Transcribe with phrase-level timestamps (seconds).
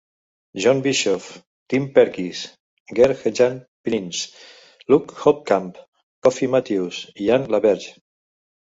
[0.61, 1.27] John Bischoff,
[1.69, 2.41] Tim Perkis,
[3.01, 4.25] Gert-Jan Prins,
[4.89, 5.81] Luc Houtkamp,
[6.27, 7.99] Kaffe Matthews i Anne LaBerge.